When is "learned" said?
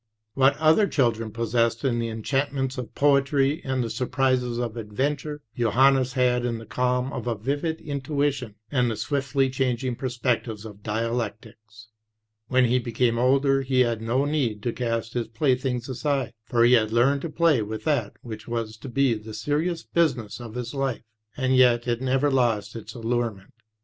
16.91-17.21